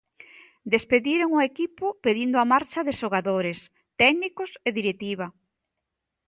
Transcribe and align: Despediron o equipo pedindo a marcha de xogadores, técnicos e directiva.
Despediron 0.73 1.29
o 1.39 1.43
equipo 1.49 1.85
pedindo 2.05 2.37
a 2.39 2.49
marcha 2.53 2.79
de 2.87 2.97
xogadores, 3.01 3.59
técnicos 4.01 4.51
e 4.67 4.69
directiva. 4.79 5.27